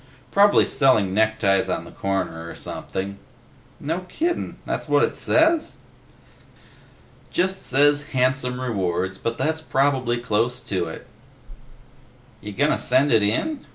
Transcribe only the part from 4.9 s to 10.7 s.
it says?" "Just says 'handsome rewards,' but that's probably close